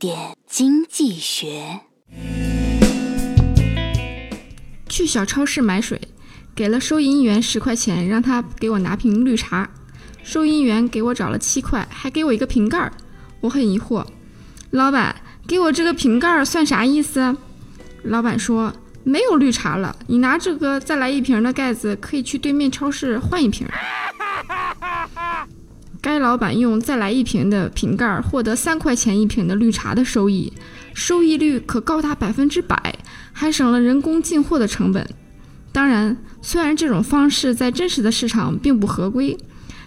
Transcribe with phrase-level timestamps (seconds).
[0.00, 1.80] 点经济学。
[4.88, 6.00] 去小超市买水，
[6.54, 9.68] 给了收银员十块钱，让他给我拿瓶绿茶。
[10.22, 12.90] 收银员给我找了七块，还给我一个瓶盖儿。
[13.42, 14.06] 我很疑惑，
[14.70, 15.14] 老板
[15.46, 17.36] 给我这个瓶盖儿算啥意思？
[18.04, 18.72] 老板说
[19.04, 23.66] 没有绿茶了，你拿这个再来一瓶的盖子，可以去对面超市换一瓶。
[26.02, 30.52] 该老板用再来一瓶的瓶盖获得三块钱一瓶的绿茶的收益，
[30.94, 32.98] 收益率可高达百分之百，
[33.32, 35.06] 还省了人工进货的成本。
[35.72, 39.36] 当然，虽然这种方式在真实的市场并不合规，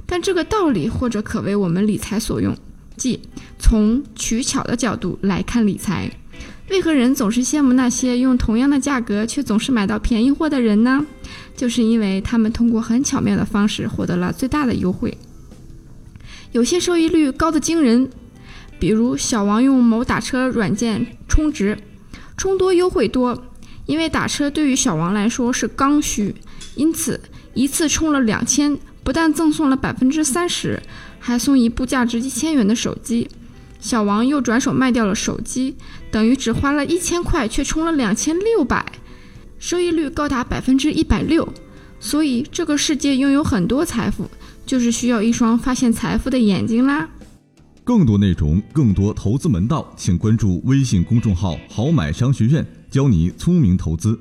[0.06, 2.56] 但这个道理或者可为我们理财所用。
[2.96, 3.20] 即
[3.58, 6.10] 从取巧的角度来看理财，
[6.70, 11.04] 为何人总是羡慕那些用同样的价格却总是买到便宜货的人呢？
[11.58, 15.18] 就是因为他们通过很巧妙的方式获得了最大的优惠。
[16.54, 18.08] 有些收益率高的惊人，
[18.80, 21.76] 比如小王用某打车软件充值，
[22.38, 23.46] 充多优惠多。
[23.88, 26.36] 因为打车对于小王来说是刚需，
[26.76, 27.20] 因此
[27.56, 30.80] 一次充了两千，不但赠送了百分之三十，
[31.20, 33.28] 还送一部价值一千元的手机。
[33.80, 35.76] 小王又转手卖掉了手机，
[36.12, 38.86] 等于只花了一千块，却充了两千六百，
[39.58, 41.52] 收益率高达百分之一百六。
[42.04, 44.30] 所以这个世界拥有很多财富。
[44.66, 47.06] 就是需要一双发现财富的眼睛啦！
[47.84, 54.18] 更多内容，更多投资门道，请关注微信公众号“好买商学院”，教你聪明投资。